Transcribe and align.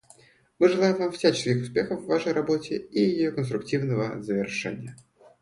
Мы 0.57 0.67
желаем 0.69 0.97
Вам 0.97 1.11
всяческих 1.11 1.61
успехов 1.61 2.01
в 2.01 2.07
Вашей 2.07 2.33
работе 2.33 2.75
и 2.75 3.01
ее 3.01 3.31
конструктивного 3.31 4.19
завершения. 4.23 4.95